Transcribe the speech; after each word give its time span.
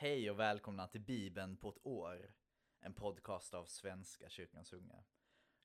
Hej 0.00 0.30
och 0.30 0.38
välkomna 0.38 0.88
till 0.88 1.00
Bibeln 1.00 1.56
på 1.56 1.68
ett 1.68 1.86
år, 1.86 2.34
en 2.80 2.94
podcast 2.94 3.54
av 3.54 3.64
Svenska 3.64 4.28
kyrkans 4.28 4.72
unga. 4.72 5.04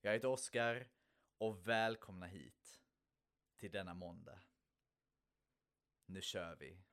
Jag 0.02 0.14
heter 0.14 0.28
Oskar 0.28 0.88
och 1.38 1.68
välkomna 1.68 2.26
hit 2.26 2.82
till 3.56 3.72
denna 3.72 3.94
måndag. 3.94 4.40
Nu 6.06 6.22
kör 6.22 6.56
vi! 6.56 6.84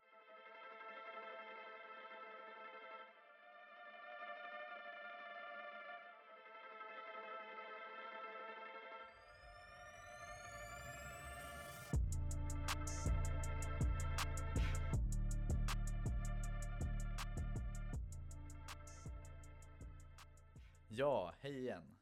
Hej 21.50 21.60
igen. 21.60 21.98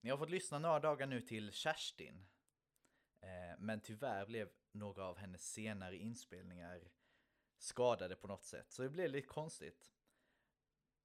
Ni 0.00 0.10
har 0.10 0.18
fått 0.18 0.30
lyssna 0.30 0.58
några 0.58 0.80
dagar 0.80 1.06
nu 1.06 1.20
till 1.20 1.52
Kerstin. 1.52 2.26
Eh, 3.20 3.58
men 3.58 3.80
tyvärr 3.80 4.26
blev 4.26 4.52
några 4.72 5.04
av 5.04 5.18
hennes 5.18 5.52
senare 5.52 5.96
inspelningar 5.96 6.90
skadade 7.58 8.16
på 8.16 8.26
något 8.26 8.44
sätt, 8.44 8.72
så 8.72 8.82
det 8.82 8.90
blev 8.90 9.10
lite 9.10 9.26
konstigt. 9.26 9.92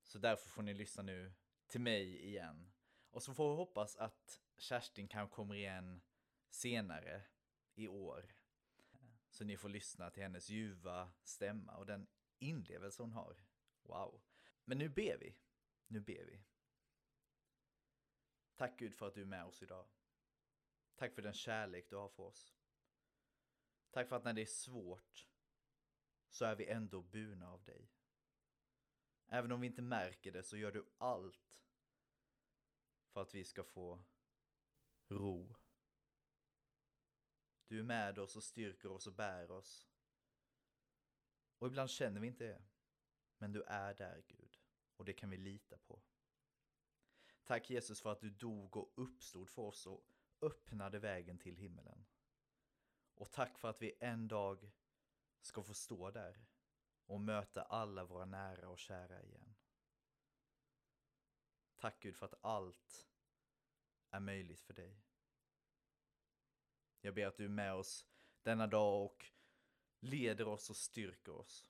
Så 0.04 0.20
därför 0.20 0.50
får 0.50 0.62
ni 0.62 0.74
lyssna 0.74 1.04
nu 1.04 1.34
till 1.68 1.82
mig 1.82 2.26
igen. 2.26 2.72
Och 3.10 3.24
så 3.24 3.34
får 3.34 3.50
vi 3.50 3.56
hoppas 3.56 3.98
att 3.98 4.42
Kerstin 4.58 5.08
kan 5.08 5.30
komma 5.30 5.56
igen 5.56 6.02
senare 6.50 7.24
i 7.76 7.88
år. 7.88 8.36
Så 9.30 9.44
ni 9.44 9.58
får 9.58 9.70
lyssna 9.70 10.10
till 10.10 10.24
hennes 10.24 10.50
ljuva 10.50 11.12
stämma 11.24 11.78
och 11.78 11.86
den 11.86 12.08
inlevelse 12.40 13.04
hon 13.04 13.12
har. 13.12 13.46
Wow. 13.84 14.22
Men 14.66 14.78
nu 14.78 14.90
ber 14.90 15.18
vi. 15.18 15.36
Nu 15.88 16.00
ber 16.00 16.26
vi. 16.26 16.44
Tack 18.62 18.78
Gud 18.78 18.96
för 18.96 19.08
att 19.08 19.14
du 19.14 19.22
är 19.22 19.26
med 19.26 19.46
oss 19.46 19.64
idag. 19.64 19.86
Tack 20.96 21.14
för 21.14 21.22
den 21.22 21.34
kärlek 21.34 21.90
du 21.90 21.96
har 21.96 22.10
för 22.10 22.24
oss. 22.24 22.56
Tack 23.92 24.10
för 24.10 24.16
att 24.16 24.24
när 24.24 24.34
det 24.34 24.42
är 24.42 24.46
svårt 24.46 25.28
så 26.30 26.46
är 26.46 26.56
vi 26.56 26.68
ändå 26.68 27.02
burna 27.02 27.52
av 27.52 27.64
dig. 27.64 27.92
Även 29.28 29.52
om 29.52 29.62
vi 29.62 29.68
inte 29.68 29.82
märker 29.82 30.32
det 30.32 30.44
så 30.44 30.58
gör 30.58 30.72
du 30.72 30.86
allt 30.98 31.58
för 33.10 33.22
att 33.22 33.36
vi 33.36 33.44
ska 33.44 33.64
få 33.64 34.04
ro. 35.08 35.56
Du 37.68 37.80
är 37.80 37.84
med 37.84 38.20
oss 38.20 38.36
och 38.36 38.44
styrker 38.44 38.92
oss 38.92 39.08
och 39.08 39.14
bär 39.14 39.52
oss. 39.52 39.90
Och 41.58 41.68
ibland 41.68 41.90
känner 41.90 42.22
vi 42.22 42.28
inte 42.28 42.44
det. 42.44 42.62
Men 43.38 43.52
du 43.52 43.64
är 43.64 43.94
där 43.94 44.24
Gud. 44.28 44.58
Och 44.96 45.06
det 45.06 45.14
kan 45.14 45.30
vi 45.30 45.38
lita 45.38 45.78
på. 45.78 46.02
Tack 47.44 47.70
Jesus 47.70 48.02
för 48.02 48.12
att 48.12 48.22
du 48.22 48.30
dog 48.30 48.78
och 48.78 48.94
uppstod 48.96 49.50
för 49.50 49.62
oss 49.62 49.88
och 49.88 50.04
öppnade 50.42 51.00
vägen 51.00 51.38
till 51.38 51.56
himmelen. 51.56 52.06
Och 53.16 53.32
tack 53.32 53.58
för 53.58 53.70
att 53.70 53.82
vi 53.82 53.94
en 54.00 54.28
dag 54.28 54.72
ska 55.42 55.64
få 55.64 55.74
stå 55.74 56.12
där 56.12 56.46
och 57.06 57.22
möta 57.22 57.62
alla 57.64 58.06
våra 58.06 58.26
nära 58.26 58.70
och 58.70 58.80
kära 58.80 59.24
igen. 59.24 59.56
Tack 61.76 62.00
Gud 62.00 62.16
för 62.16 62.26
att 62.26 62.46
allt 62.46 63.08
är 64.10 64.20
möjligt 64.20 64.62
för 64.62 64.74
dig. 64.74 65.02
Jag 67.02 67.14
ber 67.14 67.26
att 67.26 67.38
du 67.38 67.46
är 67.46 67.50
med 67.50 67.74
oss 67.74 68.08
denna 68.44 68.68
dag 68.68 69.06
och 69.06 69.32
leder 70.00 70.48
oss 70.48 70.70
och 70.70 70.78
styrker 70.78 71.32
oss. 71.32 71.68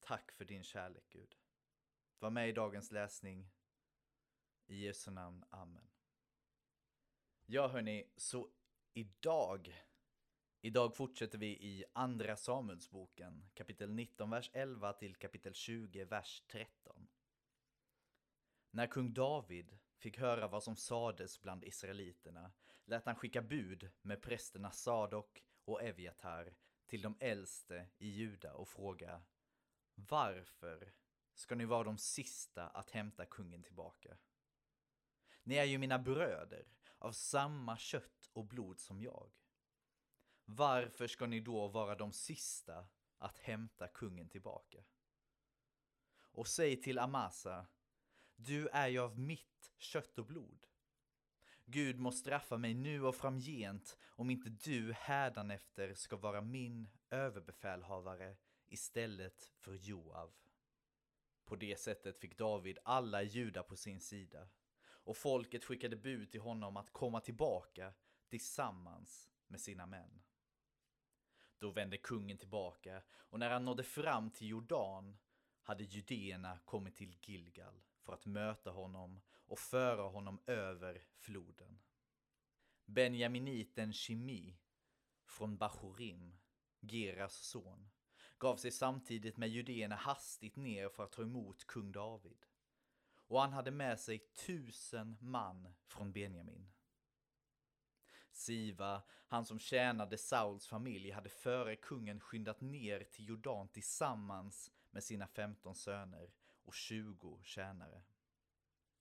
Tack 0.00 0.32
för 0.32 0.44
din 0.44 0.62
kärlek 0.62 1.04
Gud. 1.10 1.36
Var 2.18 2.30
med 2.30 2.48
i 2.48 2.52
dagens 2.52 2.90
läsning 2.90 3.50
i 4.70 4.84
Jesu 4.84 5.10
namn, 5.10 5.44
Amen. 5.50 5.90
Ja 7.46 7.68
hörni, 7.68 8.12
så 8.16 8.50
idag, 8.92 9.84
idag 10.60 10.96
fortsätter 10.96 11.38
vi 11.38 11.46
i 11.46 11.84
Andra 11.92 12.36
Samuelsboken, 12.36 13.50
kapitel 13.54 13.90
19, 13.90 14.30
vers 14.30 14.50
11 14.52 14.92
till 14.92 15.16
kapitel 15.16 15.54
20, 15.54 16.04
vers 16.04 16.42
13. 16.46 17.08
När 18.70 18.86
kung 18.86 19.14
David 19.14 19.78
fick 19.96 20.18
höra 20.18 20.48
vad 20.48 20.62
som 20.62 20.76
sades 20.76 21.42
bland 21.42 21.64
israeliterna 21.64 22.52
lät 22.84 23.06
han 23.06 23.16
skicka 23.16 23.42
bud 23.42 23.90
med 24.02 24.22
prästerna 24.22 24.70
Sadok 24.70 25.44
och 25.64 25.82
Eviatar 25.82 26.54
till 26.86 27.02
de 27.02 27.16
äldste 27.20 27.86
i 27.98 28.08
Juda 28.08 28.54
och 28.54 28.68
fråga 28.68 29.22
Varför 29.94 30.92
ska 31.34 31.54
ni 31.54 31.64
vara 31.64 31.84
de 31.84 31.98
sista 31.98 32.68
att 32.68 32.90
hämta 32.90 33.26
kungen 33.26 33.62
tillbaka? 33.62 34.16
Ni 35.42 35.54
är 35.54 35.64
ju 35.64 35.78
mina 35.78 35.98
bröder, 35.98 36.66
av 36.98 37.12
samma 37.12 37.76
kött 37.76 38.30
och 38.32 38.44
blod 38.44 38.80
som 38.80 39.00
jag. 39.00 39.30
Varför 40.44 41.06
ska 41.06 41.26
ni 41.26 41.40
då 41.40 41.68
vara 41.68 41.94
de 41.94 42.12
sista 42.12 42.88
att 43.18 43.38
hämta 43.38 43.88
kungen 43.88 44.28
tillbaka? 44.28 44.84
Och 46.32 46.48
säg 46.48 46.82
till 46.82 46.98
Amasa, 46.98 47.66
du 48.36 48.68
är 48.68 48.88
ju 48.88 48.98
av 48.98 49.18
mitt 49.18 49.72
kött 49.76 50.18
och 50.18 50.26
blod. 50.26 50.66
Gud 51.64 51.98
må 51.98 52.12
straffa 52.12 52.56
mig 52.56 52.74
nu 52.74 53.04
och 53.04 53.16
framgent 53.16 53.98
om 54.06 54.30
inte 54.30 54.50
du 54.50 54.92
hädanefter 54.92 55.94
ska 55.94 56.16
vara 56.16 56.40
min 56.40 56.90
överbefälhavare 57.10 58.36
istället 58.68 59.52
för 59.56 59.74
Joav. 59.74 60.32
På 61.44 61.56
det 61.56 61.80
sättet 61.80 62.18
fick 62.18 62.38
David 62.38 62.78
alla 62.84 63.22
judar 63.22 63.62
på 63.62 63.76
sin 63.76 64.00
sida 64.00 64.48
och 65.04 65.16
folket 65.16 65.64
skickade 65.64 65.96
bud 65.96 66.30
till 66.30 66.40
honom 66.40 66.76
att 66.76 66.92
komma 66.92 67.20
tillbaka 67.20 67.92
tillsammans 68.28 69.30
med 69.46 69.60
sina 69.60 69.86
män. 69.86 70.22
Då 71.58 71.70
vände 71.70 71.98
kungen 71.98 72.38
tillbaka 72.38 73.02
och 73.10 73.38
när 73.38 73.50
han 73.50 73.64
nådde 73.64 73.82
fram 73.82 74.30
till 74.30 74.48
Jordan 74.48 75.18
hade 75.62 75.84
judéerna 75.84 76.58
kommit 76.64 76.96
till 76.96 77.16
Gilgal 77.22 77.82
för 78.02 78.12
att 78.12 78.26
möta 78.26 78.70
honom 78.70 79.20
och 79.46 79.58
föra 79.58 80.02
honom 80.02 80.40
över 80.46 81.04
floden. 81.16 81.80
Benjaminiten 82.84 83.92
Shimi 83.92 84.58
från 85.24 85.56
Bachorim, 85.56 86.36
Geras 86.80 87.34
son, 87.34 87.90
gav 88.38 88.56
sig 88.56 88.70
samtidigt 88.70 89.36
med 89.36 89.48
judéerna 89.48 89.96
hastigt 89.96 90.56
ner 90.56 90.88
för 90.88 91.04
att 91.04 91.12
ta 91.12 91.22
emot 91.22 91.66
kung 91.66 91.92
David 91.92 92.46
och 93.30 93.40
han 93.40 93.52
hade 93.52 93.70
med 93.70 94.00
sig 94.00 94.18
tusen 94.18 95.16
man 95.20 95.68
från 95.86 96.12
Benjamin. 96.12 96.70
Siva, 98.32 99.02
han 99.26 99.44
som 99.44 99.58
tjänade 99.58 100.18
Sauls 100.18 100.66
familj, 100.66 101.10
hade 101.10 101.28
före 101.28 101.76
kungen 101.76 102.20
skyndat 102.20 102.60
ner 102.60 103.04
till 103.04 103.28
Jordan 103.28 103.68
tillsammans 103.68 104.72
med 104.90 105.04
sina 105.04 105.26
femton 105.26 105.74
söner 105.74 106.32
och 106.64 106.74
tjugo 106.74 107.42
tjänare. 107.42 108.02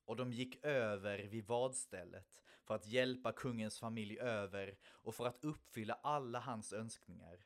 Och 0.06 0.16
de 0.16 0.34
gick 0.34 0.66
över 0.66 1.18
vid 1.18 1.46
vadstället 1.46 2.42
för 2.64 2.76
att 2.76 2.88
hjälpa 2.88 3.32
kungens 3.32 3.80
familj 3.80 4.20
över 4.20 4.78
och 4.84 5.16
för 5.16 5.28
att 5.28 5.44
uppfylla 5.44 5.94
alla 5.94 6.40
hans 6.40 6.74
önskningar. 6.74 7.46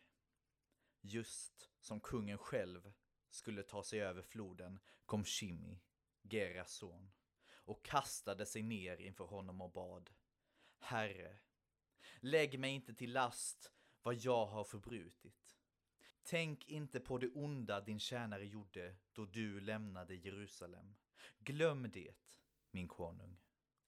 Just 1.01 1.69
som 1.79 1.99
kungen 1.99 2.37
själv 2.37 2.93
skulle 3.29 3.63
ta 3.63 3.83
sig 3.83 4.01
över 4.01 4.21
floden 4.21 4.79
kom 5.05 5.25
Shimi 5.25 5.79
Geras 6.23 6.73
son, 6.73 7.11
och 7.65 7.85
kastade 7.85 8.45
sig 8.45 8.63
ner 8.63 8.97
inför 8.97 9.25
honom 9.25 9.61
och 9.61 9.71
bad. 9.71 10.09
Herre, 10.79 11.37
lägg 12.19 12.59
mig 12.59 12.71
inte 12.71 12.93
till 12.93 13.13
last 13.13 13.71
vad 14.01 14.15
jag 14.15 14.45
har 14.45 14.63
förbrutit. 14.63 15.57
Tänk 16.23 16.65
inte 16.65 16.99
på 16.99 17.17
det 17.17 17.29
onda 17.29 17.81
din 17.81 17.99
tjänare 17.99 18.45
gjorde 18.45 18.95
då 19.13 19.25
du 19.25 19.59
lämnade 19.59 20.15
Jerusalem. 20.15 20.95
Glöm 21.39 21.91
det, 21.91 22.13
min 22.71 22.87
konung. 22.87 23.39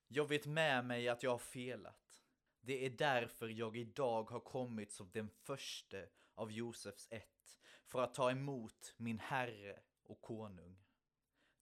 Jag 0.08 0.28
vet 0.28 0.46
med 0.46 0.86
mig 0.86 1.10
att 1.10 1.24
jag 1.24 1.32
har 1.32 1.38
felat. 1.38 2.24
Det 2.62 2.86
är 2.86 2.90
därför 2.90 3.48
jag 3.48 3.78
idag 3.78 4.30
har 4.30 4.40
kommit 4.40 4.92
som 4.92 5.12
den 5.12 5.30
första 5.30 5.98
av 6.36 6.52
Josefs 6.52 7.08
ett, 7.12 7.58
för 7.86 8.02
att 8.02 8.14
ta 8.14 8.32
emot 8.32 8.94
min 8.98 9.20
herre 9.20 9.80
och 10.04 10.22
konung. 10.22 10.85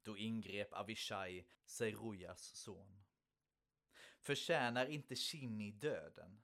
Då 0.03 0.17
ingrep 0.17 0.73
Avishai, 0.73 1.45
Serujas 1.65 2.55
son. 2.55 3.03
Förtjänar 4.19 4.85
inte 4.85 5.15
Shinni 5.15 5.71
döden? 5.71 6.41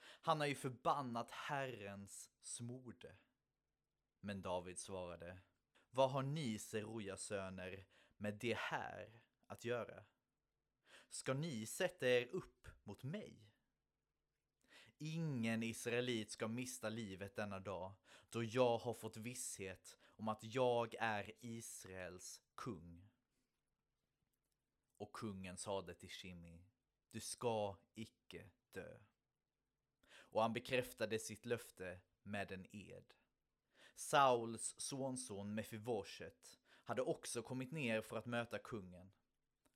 Han 0.00 0.40
har 0.40 0.46
ju 0.46 0.54
förbannat 0.54 1.30
Herrens 1.30 2.30
smorde. 2.40 3.16
Men 4.20 4.42
David 4.42 4.78
svarade, 4.78 5.38
vad 5.90 6.10
har 6.10 6.22
ni 6.22 6.58
Serujas 6.58 7.22
söner 7.22 7.86
med 8.16 8.34
det 8.34 8.56
här 8.56 9.20
att 9.46 9.64
göra? 9.64 10.04
Ska 11.08 11.34
ni 11.34 11.66
sätta 11.66 12.08
er 12.08 12.26
upp 12.26 12.68
mot 12.82 13.02
mig? 13.02 13.48
Ingen 14.98 15.62
israelit 15.62 16.30
ska 16.30 16.48
mista 16.48 16.88
livet 16.88 17.36
denna 17.36 17.60
dag, 17.60 17.94
då 18.30 18.44
jag 18.44 18.78
har 18.78 18.94
fått 18.94 19.16
visshet 19.16 19.98
om 20.16 20.28
att 20.28 20.44
jag 20.44 20.94
är 20.98 21.32
Israels 21.40 22.42
kung. 22.54 23.08
Och 24.96 25.12
kungen 25.12 25.56
sade 25.56 25.94
till 25.94 26.10
Shimi, 26.10 26.64
du 27.10 27.20
ska 27.20 27.76
icke 27.94 28.50
dö. 28.72 28.98
Och 30.10 30.42
han 30.42 30.52
bekräftade 30.52 31.18
sitt 31.18 31.46
löfte 31.46 32.00
med 32.22 32.52
en 32.52 32.66
ed. 32.72 33.14
Sauls 33.94 34.74
sonson 34.78 35.54
Mefivoshet 35.54 36.58
hade 36.84 37.02
också 37.02 37.42
kommit 37.42 37.72
ner 37.72 38.00
för 38.00 38.16
att 38.16 38.26
möta 38.26 38.58
kungen. 38.58 39.12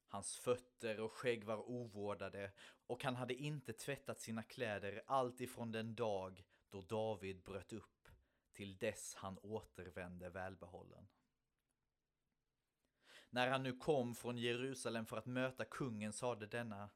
Hans 0.08 0.36
fötter 0.36 1.00
och 1.00 1.12
skägg 1.12 1.44
var 1.44 1.70
ovårdade 1.70 2.52
och 2.86 3.04
han 3.04 3.16
hade 3.16 3.34
inte 3.34 3.72
tvättat 3.72 4.20
sina 4.20 4.42
kläder 4.42 5.02
allt 5.06 5.40
ifrån 5.40 5.72
den 5.72 5.94
dag 5.94 6.44
då 6.70 6.82
David 6.82 7.42
bröt 7.42 7.72
upp 7.72 7.91
till 8.52 8.78
dess 8.78 9.14
han 9.14 9.38
återvände 9.38 10.30
välbehållen. 10.30 11.08
När 13.30 13.48
han 13.48 13.62
nu 13.62 13.76
kom 13.76 14.14
från 14.14 14.38
Jerusalem 14.38 15.06
för 15.06 15.16
att 15.16 15.26
möta 15.26 15.64
kungen 15.64 16.12
sade 16.12 16.46
denna 16.46 16.90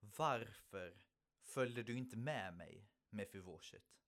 Varför 0.00 1.02
följde 1.42 1.82
du 1.82 1.98
inte 1.98 2.16
med 2.16 2.54
mig, 2.54 2.88
Mefivoshet? 3.08 4.00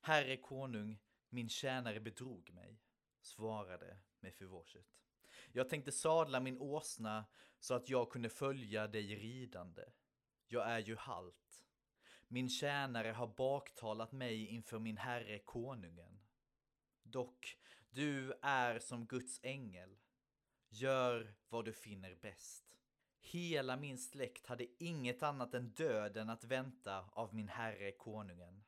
Herre 0.00 0.36
konung, 0.36 0.98
min 1.28 1.48
tjänare 1.48 2.00
bedrog 2.00 2.50
mig, 2.50 2.80
svarade 3.20 3.98
Mefivoshet. 4.20 4.86
Jag 5.52 5.68
tänkte 5.68 5.92
sadla 5.92 6.40
min 6.40 6.58
åsna 6.58 7.24
så 7.58 7.74
att 7.74 7.88
jag 7.88 8.10
kunde 8.10 8.28
följa 8.28 8.86
dig 8.86 9.16
ridande. 9.16 9.84
Jag 10.48 10.70
är 10.70 10.78
ju 10.78 10.96
halt. 10.96 11.63
Min 12.28 12.48
tjänare 12.48 13.08
har 13.08 13.26
baktalat 13.26 14.12
mig 14.12 14.46
inför 14.46 14.78
min 14.78 14.96
herre 14.96 15.38
konungen. 15.38 16.20
Dock, 17.02 17.58
du 17.90 18.32
är 18.42 18.78
som 18.78 19.06
Guds 19.06 19.40
ängel. 19.42 19.96
Gör 20.68 21.34
vad 21.48 21.64
du 21.64 21.72
finner 21.72 22.14
bäst. 22.14 22.64
Hela 23.20 23.76
min 23.76 23.98
släkt 23.98 24.46
hade 24.46 24.66
inget 24.78 25.22
annat 25.22 25.54
än 25.54 25.68
döden 25.70 26.30
att 26.30 26.44
vänta 26.44 27.04
av 27.12 27.34
min 27.34 27.48
herre 27.48 27.92
konungen. 27.92 28.64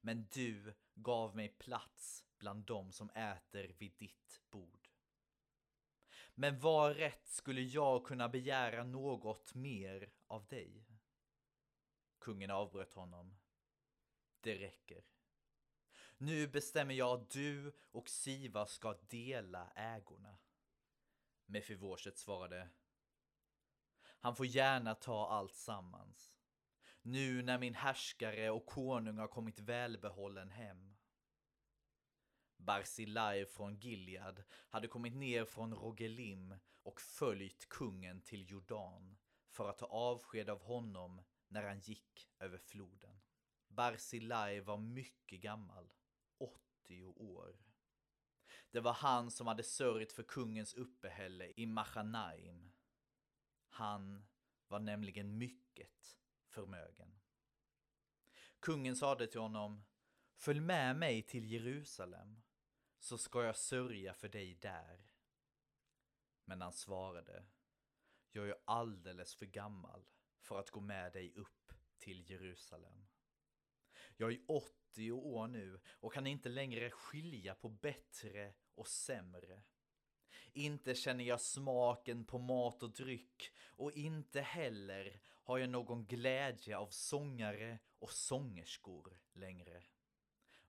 Men 0.00 0.28
du 0.32 0.74
gav 0.94 1.36
mig 1.36 1.48
plats 1.48 2.24
bland 2.38 2.64
dem 2.64 2.92
som 2.92 3.10
äter 3.10 3.74
vid 3.78 3.92
ditt 3.98 4.40
bord. 4.50 4.88
Men 6.34 6.60
var 6.60 6.94
rätt 6.94 7.28
skulle 7.28 7.60
jag 7.60 8.04
kunna 8.04 8.28
begära 8.28 8.84
något 8.84 9.54
mer 9.54 10.10
av 10.26 10.46
dig? 10.46 10.89
Kungen 12.20 12.50
avbröt 12.50 12.94
honom. 12.94 13.36
Det 14.40 14.54
räcker. 14.54 15.04
Nu 16.18 16.48
bestämmer 16.48 16.94
jag 16.94 17.20
att 17.20 17.30
du 17.30 17.72
och 17.90 18.08
Siva 18.08 18.66
ska 18.66 18.92
dela 18.92 19.70
ägorna. 19.74 20.38
Mefivorset 21.46 22.18
svarade. 22.18 22.68
Han 24.02 24.36
får 24.36 24.46
gärna 24.46 24.94
ta 24.94 25.28
allt 25.28 25.54
sammans. 25.54 26.34
Nu 27.02 27.42
när 27.42 27.58
min 27.58 27.74
härskare 27.74 28.50
och 28.50 28.66
konung 28.66 29.18
har 29.18 29.28
kommit 29.28 29.58
välbehållen 29.58 30.50
hem. 30.50 30.96
Barzilai 32.56 33.46
från 33.46 33.76
Gilead 33.76 34.42
hade 34.50 34.88
kommit 34.88 35.14
ner 35.14 35.44
från 35.44 35.74
Rogelim 35.74 36.54
och 36.82 37.00
följt 37.00 37.68
kungen 37.68 38.20
till 38.20 38.50
Jordan 38.50 39.16
för 39.48 39.70
att 39.70 39.78
ta 39.78 39.86
avsked 39.86 40.50
av 40.50 40.62
honom 40.62 41.22
när 41.50 41.62
han 41.62 41.80
gick 41.80 42.30
över 42.38 42.58
floden. 42.58 43.20
Barzilai 43.68 44.60
var 44.60 44.78
mycket 44.78 45.40
gammal, 45.40 45.92
80 46.38 47.04
år. 47.04 47.56
Det 48.70 48.80
var 48.80 48.92
han 48.92 49.30
som 49.30 49.46
hade 49.46 49.62
sörjt 49.62 50.12
för 50.12 50.22
kungens 50.22 50.74
uppehälle 50.74 51.52
i 51.56 51.66
Machanaim. 51.66 52.72
Han 53.68 54.26
var 54.68 54.78
nämligen 54.78 55.38
mycket 55.38 56.18
förmögen. 56.48 57.20
Kungen 58.60 58.96
sade 58.96 59.26
till 59.26 59.40
honom, 59.40 59.84
följ 60.36 60.60
med 60.60 60.96
mig 60.96 61.22
till 61.22 61.52
Jerusalem 61.52 62.42
så 62.98 63.18
ska 63.18 63.44
jag 63.44 63.56
sörja 63.56 64.14
för 64.14 64.28
dig 64.28 64.54
där. 64.54 65.12
Men 66.44 66.62
han 66.62 66.72
svarade, 66.72 67.44
jag 68.32 68.48
är 68.48 68.56
alldeles 68.64 69.34
för 69.34 69.46
gammal 69.46 70.04
för 70.40 70.58
att 70.58 70.70
gå 70.70 70.80
med 70.80 71.12
dig 71.12 71.32
upp 71.34 71.72
till 71.98 72.30
Jerusalem. 72.30 73.06
Jag 74.16 74.32
är 74.32 74.40
80 74.48 75.12
år 75.12 75.46
nu 75.46 75.80
och 76.00 76.12
kan 76.12 76.26
inte 76.26 76.48
längre 76.48 76.90
skilja 76.90 77.54
på 77.54 77.68
bättre 77.68 78.54
och 78.74 78.88
sämre. 78.88 79.62
Inte 80.52 80.94
känner 80.94 81.24
jag 81.24 81.40
smaken 81.40 82.24
på 82.24 82.38
mat 82.38 82.82
och 82.82 82.94
dryck 82.94 83.52
och 83.76 83.92
inte 83.92 84.40
heller 84.40 85.20
har 85.24 85.58
jag 85.58 85.70
någon 85.70 86.06
glädje 86.06 86.76
av 86.76 86.88
sångare 86.90 87.78
och 87.98 88.12
sångerskor 88.12 89.20
längre. 89.32 89.82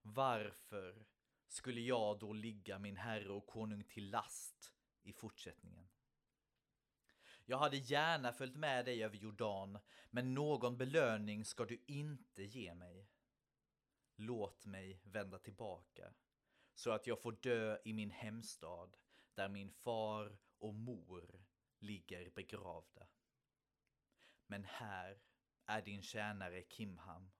Varför 0.02 1.06
skulle 1.48 1.82
jag 1.82 2.20
då 2.20 2.34
ligga 2.34 2.80
min 2.80 2.98
herre 2.98 3.30
och 3.30 3.48
konung 3.48 3.84
till 3.84 4.10
last 4.10 4.74
i 5.04 5.14
fortsättningen? 5.14 5.91
Jag 7.52 7.58
hade 7.58 7.78
gärna 7.78 8.34
följt 8.34 8.56
med 8.56 8.86
dig 8.86 9.04
över 9.04 9.18
Jordan, 9.18 9.80
men 10.10 10.34
någon 10.34 10.78
belöning 10.78 11.46
ska 11.46 11.66
du 11.66 11.84
inte 11.88 12.44
ge 12.44 12.74
mig. 12.74 13.10
Låt 14.16 14.66
mig 14.66 15.02
vända 15.04 15.40
tillbaka, 15.40 16.14
så 16.74 16.92
att 16.92 17.08
jag 17.08 17.22
får 17.22 17.32
dö 17.32 17.78
i 17.86 17.94
min 17.94 18.12
hemstad, 18.12 18.98
där 19.34 19.50
min 19.50 19.72
far 19.72 20.38
och 20.58 20.74
mor 20.74 21.46
ligger 21.80 22.30
begravda. 22.30 23.08
Men 24.48 24.64
här 24.64 25.22
är 25.66 25.82
din 25.82 26.02
tjänare 26.02 26.64
Kimham. 26.70 27.32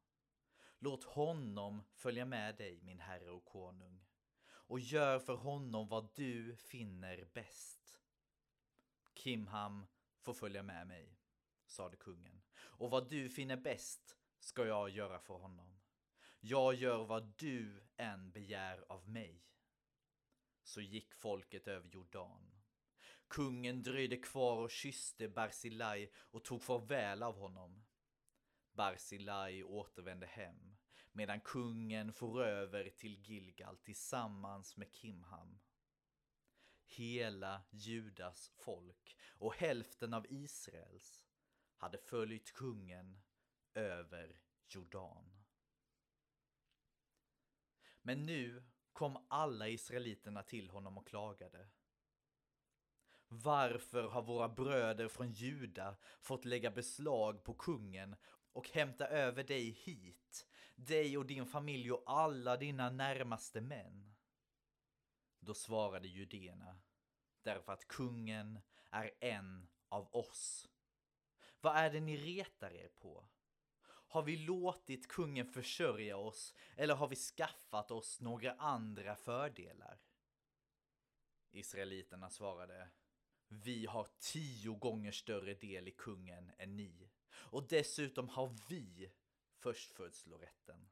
Låt 0.80 1.04
honom 1.04 1.84
följa 1.94 2.26
med 2.26 2.58
dig, 2.58 2.82
min 2.82 3.00
herre 3.00 3.30
och 3.30 3.46
konung, 3.46 4.06
och 4.44 4.80
gör 4.80 5.20
för 5.20 5.36
honom 5.36 5.88
vad 5.88 6.16
du 6.16 6.56
finner 6.56 7.30
bäst. 7.34 8.02
Kimham 9.14 9.86
får 10.22 10.34
följa 10.34 10.64
med 10.64 10.88
mig, 10.88 11.20
sade 11.66 11.98
kungen, 11.98 12.42
och 12.56 12.90
vad 12.90 13.10
du 13.10 13.30
finner 13.30 13.58
bäst 13.58 14.18
ska 14.40 14.66
jag 14.66 14.90
göra 14.90 15.20
för 15.20 15.34
honom. 15.34 15.80
Jag 16.40 16.74
gör 16.74 17.06
vad 17.06 17.34
du 17.38 17.84
än 17.98 18.32
begär 18.32 18.86
av 18.90 19.10
mig. 19.10 19.46
Så 20.64 20.82
gick 20.82 21.14
folket 21.14 21.68
över 21.68 21.90
Jordan. 21.90 22.62
Kungen 23.28 23.84
dröjde 23.84 24.18
kvar 24.18 24.58
och 24.58 24.72
kysste 24.72 25.30
Barzilai 25.30 26.12
och 26.16 26.44
tog 26.44 26.64
farväl 26.64 27.24
av 27.24 27.36
honom. 27.36 27.86
Barzilai 28.72 29.64
återvände 29.64 30.26
hem 30.26 30.78
medan 31.12 31.42
kungen 31.42 32.14
for 32.14 32.44
över 32.44 32.90
till 32.90 33.16
Gilgal 33.16 33.78
tillsammans 33.78 34.78
med 34.78 34.94
Kimham. 34.94 35.60
Hela 36.92 37.62
Judas 37.72 38.52
folk 38.56 39.18
och 39.30 39.56
hälften 39.56 40.14
av 40.14 40.26
Israels 40.30 41.26
hade 41.78 41.98
följt 41.98 42.54
kungen 42.54 43.22
över 43.74 44.40
Jordan. 44.68 45.32
Men 48.02 48.26
nu 48.26 48.64
kom 48.94 49.26
alla 49.28 49.70
israeliterna 49.70 50.44
till 50.44 50.70
honom 50.70 50.98
och 50.98 51.08
klagade. 51.08 51.68
Varför 53.28 54.04
har 54.04 54.22
våra 54.22 54.50
bröder 54.50 55.08
från 55.08 55.32
Juda 55.32 55.96
fått 56.22 56.46
lägga 56.46 56.72
beslag 56.72 57.44
på 57.44 57.54
kungen 57.54 58.16
och 58.54 58.70
hämta 58.70 59.08
över 59.08 59.44
dig 59.44 59.70
hit, 59.70 60.48
dig 60.76 61.18
och 61.18 61.26
din 61.26 61.46
familj 61.46 61.92
och 61.92 62.04
alla 62.06 62.58
dina 62.58 62.90
närmaste 62.90 63.62
män? 63.62 64.11
Då 65.44 65.54
svarade 65.54 66.08
judéerna, 66.08 66.80
därför 67.42 67.74
att 67.74 67.88
kungen 67.88 68.60
är 68.90 69.12
en 69.20 69.68
av 69.90 70.16
oss. 70.16 70.70
Vad 71.62 71.76
är 71.76 71.92
det 71.92 72.00
ni 72.00 72.18
retar 72.18 72.74
er 72.74 72.90
på? 73.00 73.26
Har 73.84 74.24
vi 74.24 74.38
låtit 74.38 75.08
kungen 75.08 75.48
försörja 75.48 76.18
oss 76.18 76.54
eller 76.76 76.96
har 76.96 77.08
vi 77.08 77.16
skaffat 77.16 77.92
oss 77.92 78.22
några 78.22 78.54
andra 78.54 79.16
fördelar? 79.16 80.02
Israeliterna 81.52 82.30
svarade 82.30 82.90
Vi 83.48 83.86
har 83.86 84.08
tio 84.20 84.76
gånger 84.76 85.12
större 85.12 85.54
del 85.54 85.88
i 85.88 85.92
kungen 85.92 86.52
än 86.58 86.78
ni 86.78 87.10
och 87.34 87.68
dessutom 87.68 88.30
har 88.30 88.56
vi 88.70 89.12
förstfödslorätten. 89.60 90.90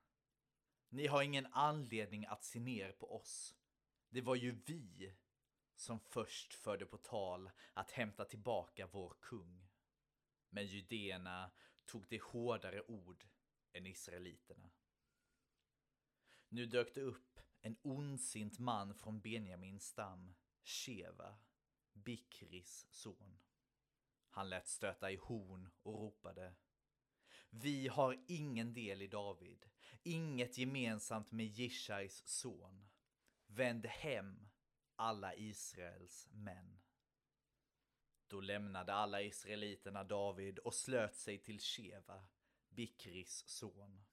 Ni 0.89 1.07
har 1.07 1.21
ingen 1.21 1.47
anledning 1.51 2.25
att 2.25 2.43
se 2.43 2.59
ner 2.59 2.91
på 2.91 3.15
oss. 3.15 3.55
Det 4.09 4.21
var 4.21 4.35
ju 4.35 4.51
vi 4.65 5.13
som 5.75 5.99
först 5.99 6.53
förde 6.53 6.85
på 6.85 6.97
tal 6.97 7.51
att 7.73 7.91
hämta 7.91 8.25
tillbaka 8.25 8.87
vår 8.87 9.15
kung. 9.19 9.67
Men 10.49 10.65
judéerna 10.65 11.51
tog 11.85 12.07
det 12.09 12.21
hårdare 12.21 12.81
ord 12.81 13.27
än 13.73 13.85
israeliterna. 13.85 14.71
Nu 16.49 16.65
dök 16.65 16.95
det 16.95 17.01
upp 17.01 17.39
en 17.61 17.77
ondsint 17.81 18.59
man 18.59 18.95
från 18.95 19.21
Benjamins 19.21 19.85
stam, 19.85 20.35
Sheva, 20.63 21.37
Bikris 21.93 22.87
son. 22.91 23.39
Han 24.29 24.49
lät 24.49 24.67
stöta 24.67 25.11
i 25.11 25.15
horn 25.15 25.69
och 25.83 25.93
ropade 25.93 26.53
Vi 27.49 27.87
har 27.87 28.23
ingen 28.27 28.73
del 28.73 29.01
i 29.01 29.07
David, 29.07 29.65
inget 30.03 30.57
gemensamt 30.57 31.31
med 31.31 31.45
Jishais 31.45 32.27
son. 32.27 32.89
Vänd 33.51 33.85
hem, 33.85 34.49
alla 34.95 35.35
Israels 35.35 36.27
män. 36.31 36.79
Då 38.27 38.41
lämnade 38.41 38.93
alla 38.93 39.21
israeliterna 39.21 40.03
David 40.03 40.59
och 40.59 40.73
slöt 40.73 41.15
sig 41.15 41.37
till 41.37 41.59
Sheva, 41.59 42.27
Bikris 42.69 43.43
son. 43.47 44.05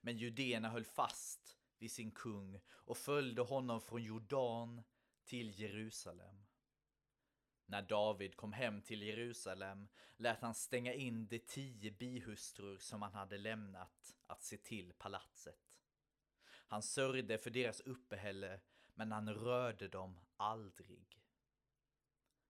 Men 0.00 0.16
judéerna 0.16 0.68
höll 0.68 0.84
fast 0.84 1.58
vid 1.78 1.92
sin 1.92 2.10
kung 2.10 2.60
och 2.68 2.96
följde 2.96 3.42
honom 3.42 3.80
från 3.80 4.02
Jordan 4.02 4.82
till 5.24 5.60
Jerusalem. 5.60 6.46
När 7.66 7.82
David 7.82 8.36
kom 8.36 8.52
hem 8.52 8.82
till 8.82 9.02
Jerusalem 9.02 9.88
lät 10.16 10.40
han 10.40 10.54
stänga 10.54 10.94
in 10.94 11.26
de 11.26 11.38
tio 11.38 11.90
bihustrur 11.90 12.78
som 12.78 13.02
han 13.02 13.12
hade 13.12 13.38
lämnat 13.38 14.14
att 14.26 14.42
se 14.42 14.56
till 14.56 14.92
palatset. 14.92 15.81
Han 16.72 16.82
sörjde 16.82 17.38
för 17.38 17.50
deras 17.50 17.80
uppehälle, 17.80 18.60
men 18.94 19.12
han 19.12 19.34
rörde 19.34 19.88
dem 19.88 20.20
aldrig. 20.36 21.22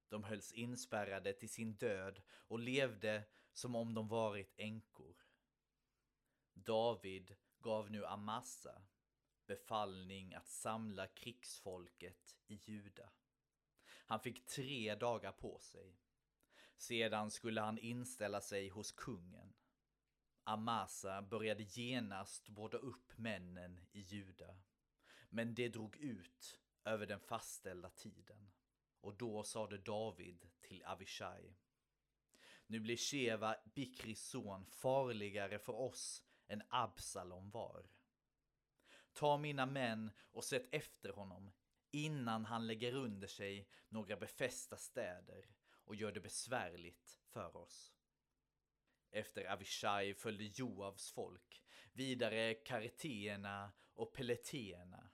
De 0.08 0.24
hölls 0.24 0.52
inspärrade 0.52 1.32
till 1.32 1.48
sin 1.48 1.74
död 1.74 2.22
och 2.28 2.58
levde 2.58 3.24
som 3.52 3.76
om 3.76 3.94
de 3.94 4.08
varit 4.08 4.54
änkor. 4.56 5.16
David 6.54 7.36
gav 7.58 7.90
nu 7.90 8.06
Amasa 8.06 8.82
befallning 9.46 10.34
att 10.34 10.48
samla 10.48 11.06
krigsfolket 11.06 12.36
i 12.46 12.54
Juda. 12.54 13.10
Han 13.84 14.20
fick 14.20 14.46
tre 14.46 14.94
dagar 14.94 15.32
på 15.32 15.58
sig. 15.58 15.98
Sedan 16.76 17.30
skulle 17.30 17.60
han 17.60 17.78
inställa 17.78 18.40
sig 18.40 18.68
hos 18.68 18.92
kungen. 18.92 19.54
Amasa 20.44 21.22
började 21.22 21.62
genast 21.62 22.48
båda 22.48 22.78
upp 22.78 23.18
männen 23.18 23.80
i 23.92 24.00
Juda. 24.00 24.56
Men 25.28 25.54
det 25.54 25.68
drog 25.68 25.96
ut 25.96 26.60
över 26.84 27.06
den 27.06 27.20
fastställda 27.20 27.90
tiden. 27.90 28.50
Och 29.00 29.14
då 29.14 29.42
sade 29.42 29.78
David 29.78 30.50
till 30.60 30.84
Avishai. 30.84 31.56
Nu 32.66 32.80
blir 32.80 32.96
Sheva, 32.96 33.56
Bikris 33.74 34.24
son, 34.24 34.66
farligare 34.66 35.58
för 35.58 35.72
oss 35.72 36.22
än 36.46 36.62
Absalom 36.68 37.50
var. 37.50 37.90
Ta 39.12 39.36
mina 39.36 39.66
män 39.66 40.10
och 40.30 40.44
sätt 40.44 40.68
efter 40.72 41.08
honom 41.10 41.52
innan 41.90 42.44
han 42.44 42.66
lägger 42.66 42.94
under 42.94 43.28
sig 43.28 43.68
några 43.88 44.16
befästa 44.16 44.76
städer 44.76 45.54
och 45.84 45.94
gör 45.94 46.12
det 46.12 46.20
besvärligt 46.20 47.20
för 47.26 47.56
oss. 47.56 47.94
Efter 49.14 49.44
Avishai 49.44 50.14
följde 50.14 50.44
Joavs 50.44 51.10
folk, 51.10 51.62
vidare 51.92 52.54
kariteerna 52.54 53.72
och 53.94 54.12
peleteerna, 54.12 55.10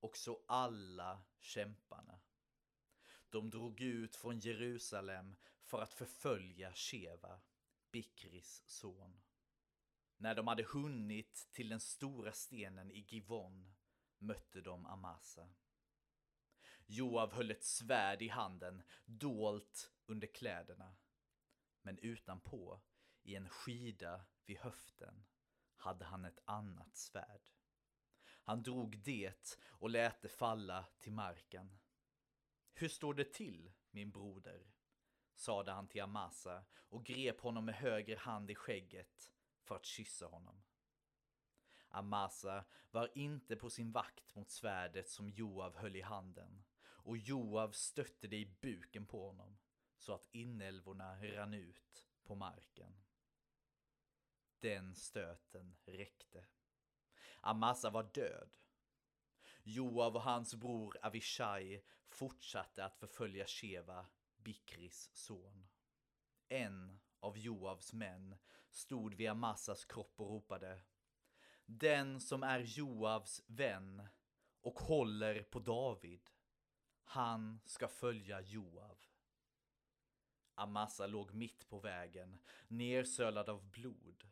och 0.00 0.16
så 0.16 0.42
alla 0.46 1.22
kämparna. 1.38 2.20
De 3.30 3.50
drog 3.50 3.80
ut 3.80 4.16
från 4.16 4.38
Jerusalem 4.38 5.36
för 5.62 5.82
att 5.82 5.94
förfölja 5.94 6.72
Sheva, 6.74 7.40
Bikris 7.90 8.62
son. 8.66 9.20
När 10.16 10.34
de 10.34 10.46
hade 10.46 10.62
hunnit 10.62 11.48
till 11.52 11.68
den 11.68 11.80
stora 11.80 12.32
stenen 12.32 12.90
i 12.90 13.06
Givon 13.08 13.74
mötte 14.18 14.60
de 14.60 14.86
Amasa. 14.86 15.48
Joav 16.86 17.32
höll 17.32 17.50
ett 17.50 17.64
svärd 17.64 18.22
i 18.22 18.28
handen, 18.28 18.82
dolt 19.04 19.92
under 20.06 20.26
kläderna. 20.26 20.96
Men 21.82 21.98
utanpå, 21.98 22.80
i 23.22 23.36
en 23.36 23.48
skida 23.48 24.24
vid 24.46 24.58
höften, 24.58 25.24
hade 25.76 26.04
han 26.04 26.24
ett 26.24 26.40
annat 26.44 26.96
svärd. 26.96 27.50
Han 28.42 28.62
drog 28.62 28.98
det 28.98 29.58
och 29.68 29.90
lät 29.90 30.22
det 30.22 30.28
falla 30.28 30.86
till 31.00 31.12
marken. 31.12 31.78
Hur 32.72 32.88
står 32.88 33.14
det 33.14 33.32
till, 33.32 33.72
min 33.90 34.10
broder? 34.10 34.66
sade 35.34 35.72
han 35.72 35.88
till 35.88 36.02
Amasa 36.02 36.64
och 36.74 37.04
grep 37.04 37.40
honom 37.40 37.64
med 37.64 37.74
höger 37.74 38.16
hand 38.16 38.50
i 38.50 38.54
skägget 38.54 39.32
för 39.62 39.74
att 39.74 39.86
kyssa 39.86 40.26
honom. 40.26 40.62
Amasa 41.88 42.64
var 42.90 43.10
inte 43.14 43.56
på 43.56 43.70
sin 43.70 43.92
vakt 43.92 44.34
mot 44.34 44.50
svärdet 44.50 45.08
som 45.08 45.30
Joav 45.30 45.76
höll 45.76 45.96
i 45.96 46.00
handen 46.00 46.64
och 46.82 47.16
Joav 47.16 47.72
stötte 47.72 48.28
det 48.28 48.36
i 48.36 48.56
buken 48.60 49.06
på 49.06 49.26
honom 49.26 49.58
så 49.96 50.14
att 50.14 50.28
inälvorna 50.32 51.16
rann 51.16 51.54
ut 51.54 52.06
på 52.24 52.34
marken. 52.34 52.96
Den 54.60 54.94
stöten 54.94 55.76
räckte. 55.84 56.44
Amasa 57.40 57.90
var 57.90 58.02
död. 58.02 58.56
Joav 59.62 60.16
och 60.16 60.22
hans 60.22 60.54
bror 60.54 60.96
Avishai 61.02 61.82
fortsatte 62.08 62.84
att 62.84 62.96
förfölja 62.96 63.46
Sheva, 63.46 64.06
Bikris 64.36 65.10
son. 65.14 65.68
En 66.48 67.00
av 67.20 67.38
Joavs 67.38 67.92
män 67.92 68.36
stod 68.70 69.14
vid 69.14 69.28
Amasas 69.30 69.84
kropp 69.84 70.20
och 70.20 70.30
ropade 70.30 70.80
Den 71.66 72.20
som 72.20 72.42
är 72.42 72.60
Joavs 72.60 73.42
vän 73.46 74.08
och 74.60 74.80
håller 74.80 75.42
på 75.42 75.58
David, 75.58 76.30
han 77.04 77.60
ska 77.64 77.88
följa 77.88 78.40
Joav. 78.40 78.98
Amasa 80.54 81.06
låg 81.06 81.34
mitt 81.34 81.68
på 81.68 81.78
vägen, 81.78 82.38
nersölad 82.68 83.48
av 83.48 83.70
blod. 83.70 84.28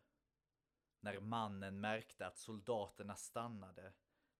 När 1.00 1.20
mannen 1.20 1.80
märkte 1.80 2.26
att 2.26 2.38
soldaterna 2.38 3.16
stannade 3.16 3.92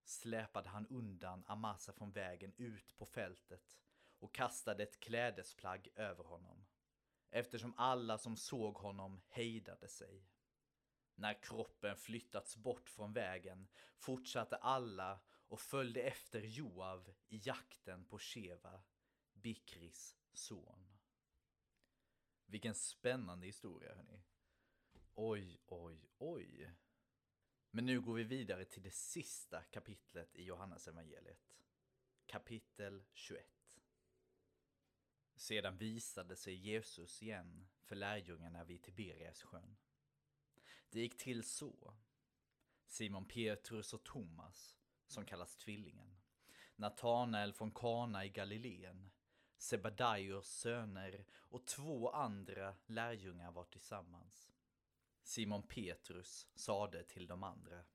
släpade 0.03 0.69
han 0.69 0.87
undan 0.87 1.43
Amasa 1.47 1.93
från 1.93 2.11
vägen 2.11 2.53
ut 2.57 2.97
på 2.97 3.05
fältet 3.05 3.79
och 4.19 4.33
kastade 4.33 4.83
ett 4.83 4.99
klädesplagg 4.99 5.87
över 5.95 6.23
honom 6.23 6.65
eftersom 7.29 7.73
alla 7.77 8.17
som 8.17 8.37
såg 8.37 8.77
honom 8.77 9.21
hejdade 9.27 9.87
sig. 9.87 10.27
När 11.15 11.43
kroppen 11.43 11.97
flyttats 11.97 12.55
bort 12.57 12.89
från 12.89 13.13
vägen 13.13 13.67
fortsatte 13.97 14.55
alla 14.55 15.19
och 15.47 15.59
följde 15.59 16.01
efter 16.01 16.41
Joav 16.41 17.13
i 17.27 17.41
jakten 17.43 18.05
på 18.05 18.19
Sheva, 18.19 18.81
Bikris 19.33 20.15
son. 20.33 20.97
Vilken 22.45 22.75
spännande 22.75 23.45
historia 23.45 23.95
hörni. 23.95 24.23
Oj, 25.21 25.59
oj, 25.67 26.09
oj. 26.17 26.71
Men 27.71 27.85
nu 27.85 28.01
går 28.01 28.13
vi 28.13 28.23
vidare 28.23 28.65
till 28.65 28.81
det 28.81 28.93
sista 28.93 29.63
kapitlet 29.63 30.35
i 30.35 30.43
Johannes 30.43 30.87
evangeliet. 30.87 31.55
Kapitel 32.25 33.03
21. 33.13 33.79
Sedan 35.35 35.77
visade 35.77 36.35
sig 36.35 36.53
Jesus 36.53 37.21
igen 37.21 37.67
för 37.81 37.95
lärjungarna 37.95 38.63
vid 38.63 38.83
Tiberias 38.83 39.43
sjön. 39.43 39.77
Det 40.89 40.99
gick 40.99 41.17
till 41.17 41.43
så. 41.43 41.93
Simon 42.87 43.25
Petrus 43.25 43.93
och 43.93 44.03
Thomas, 44.03 44.77
som 45.07 45.25
kallas 45.25 45.57
Tvillingen, 45.57 46.17
Natanael 46.75 47.53
från 47.53 47.71
Kana 47.71 48.25
i 48.25 48.29
Galileen, 48.29 49.11
Sebadaios 49.57 50.47
söner 50.47 51.25
och 51.31 51.65
två 51.65 52.09
andra 52.09 52.75
lärjungar 52.85 53.51
var 53.51 53.63
tillsammans. 53.63 54.48
Simon 55.23 55.63
Petrus 55.63 56.47
sade 56.55 57.03
till 57.03 57.27
de 57.27 57.43
andra. 57.43 57.85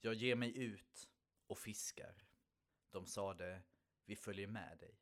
Jag 0.00 0.14
ger 0.14 0.36
mig 0.36 0.58
ut 0.58 1.08
och 1.46 1.58
fiskar. 1.58 2.26
De 2.90 3.06
sade, 3.06 3.62
vi 4.04 4.16
följer 4.16 4.46
med 4.46 4.78
dig. 4.78 5.00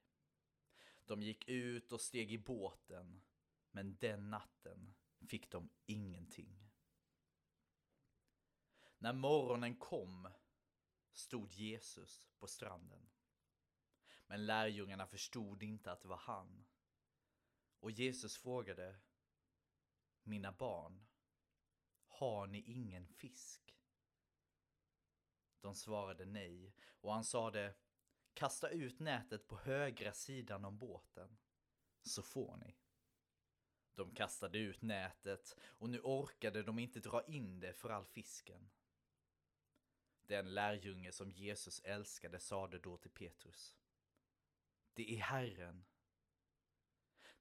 De 1.05 1.23
gick 1.23 1.49
ut 1.49 1.93
och 1.93 2.01
steg 2.01 2.33
i 2.33 2.39
båten, 2.39 3.23
men 3.71 3.97
den 3.97 4.31
natten 4.31 4.95
fick 5.29 5.51
de 5.51 5.71
ingenting. 5.87 6.71
När 8.99 9.13
morgonen 9.13 9.77
kom 9.77 10.29
stod 11.13 11.53
Jesus 11.53 12.29
på 12.39 12.47
stranden. 12.47 13.11
Men 14.27 14.47
lärjungarna 14.47 15.07
förstod 15.07 15.63
inte 15.63 15.93
att 15.93 16.03
det 16.03 16.09
var 16.09 16.17
han. 16.17 16.65
Och 17.81 17.91
Jesus 17.91 18.37
frågade 18.37 18.97
mina 20.25 20.53
barn, 20.53 21.07
har 22.07 22.47
ni 22.47 22.61
ingen 22.61 23.07
fisk? 23.07 23.77
De 25.61 25.75
svarade 25.75 26.25
nej 26.25 26.75
och 27.01 27.13
han 27.13 27.25
sade 27.25 27.75
Kasta 28.35 28.69
ut 28.69 29.01
nätet 29.01 29.49
på 29.49 29.57
högra 29.57 30.13
sidan 30.13 30.65
om 30.65 30.79
båten, 30.79 31.39
så 32.03 32.23
får 32.23 32.57
ni. 32.57 32.77
De 33.95 34.15
kastade 34.15 34.59
ut 34.59 34.83
nätet 34.83 35.57
och 35.63 35.91
nu 35.91 36.01
orkade 36.01 36.63
de 36.63 36.79
inte 36.79 37.01
dra 37.01 37.25
in 37.27 37.61
det 37.61 37.73
för 37.73 37.91
all 37.91 38.07
fisken. 38.07 38.71
Den 40.27 40.55
lärjunge 40.55 41.13
som 41.13 41.31
Jesus 41.31 41.81
älskade 41.85 42.41
sade 42.41 42.79
då 42.79 42.97
till 42.97 43.11
Petrus. 43.11 43.77
Det 44.95 45.15
är 45.15 45.19
Herren. 45.19 45.85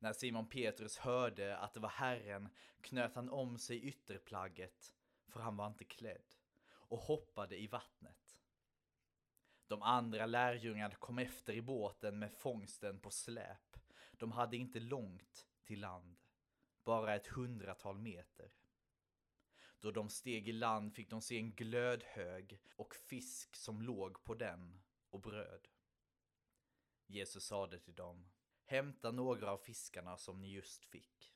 När 0.04 0.14
Simon 0.14 0.50
Petrus 0.50 0.98
hörde 0.98 1.58
att 1.58 1.74
det 1.74 1.80
var 1.80 1.90
Herren 1.90 2.50
knöt 2.82 3.16
han 3.16 3.30
om 3.30 3.58
sig 3.58 3.84
ytterplagget, 3.84 4.96
för 5.28 5.40
han 5.40 5.58
var 5.58 5.68
inte 5.68 5.84
klädd, 5.84 6.36
och 6.66 7.00
hoppade 7.00 7.58
i 7.62 7.68
vattnet. 7.68 8.40
De 9.68 9.82
andra 9.82 10.26
lärjungarna 10.26 10.96
kom 10.96 11.20
efter 11.20 11.54
i 11.54 11.62
båten 11.62 12.20
med 12.20 12.32
fångsten 12.32 13.00
på 13.00 13.12
släp. 13.12 13.78
De 14.12 14.32
hade 14.32 14.58
inte 14.58 14.80
långt 14.80 15.48
till 15.64 15.80
land, 15.80 16.18
bara 16.84 17.16
ett 17.16 17.28
hundratal 17.28 17.98
meter. 17.98 18.54
Då 19.80 19.92
de 19.92 20.10
steg 20.10 20.48
i 20.48 20.54
land 20.54 20.96
fick 20.96 21.10
de 21.10 21.22
se 21.22 21.38
en 21.38 21.52
glödhög 21.52 22.60
och 22.76 22.96
fisk 22.96 23.56
som 23.56 23.82
låg 23.82 24.24
på 24.24 24.34
den 24.34 24.82
och 25.10 25.22
bröd. 25.22 25.68
Jesus 27.06 27.46
sade 27.46 27.80
till 27.80 27.96
dem, 27.96 28.30
hämta 28.66 29.12
några 29.12 29.52
av 29.52 29.58
fiskarna 29.58 30.18
som 30.18 30.42
ni 30.42 30.52
just 30.52 30.86
fick. 30.86 31.36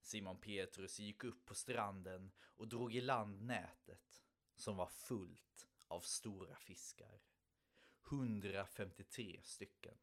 Simon 0.00 0.40
Petrus 0.40 0.98
gick 0.98 1.24
upp 1.24 1.44
på 1.44 1.54
stranden 1.54 2.32
och 2.56 2.68
drog 2.68 2.94
i 2.94 3.00
land 3.00 3.42
nätet 3.42 4.22
som 4.54 4.76
var 4.76 4.86
fullt 4.86 5.68
av 5.88 6.00
stora 6.00 6.56
fiskar. 6.56 7.20
153 8.10 9.40
stycken. 9.44 9.98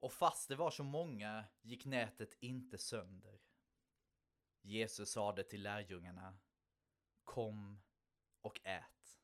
Och 0.00 0.12
fast 0.12 0.48
det 0.48 0.56
var 0.56 0.70
så 0.70 0.84
många 0.84 1.44
gick 1.62 1.84
nätet 1.84 2.36
inte 2.40 2.78
sönder. 2.78 3.40
Jesus 4.60 5.10
sade 5.10 5.44
till 5.44 5.62
lärjungarna 5.62 6.38
Kom 7.24 7.82
och 8.40 8.60
ät. 8.64 9.18